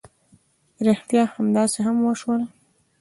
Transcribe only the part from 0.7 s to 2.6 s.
ريښتيا همداسې هم وشول.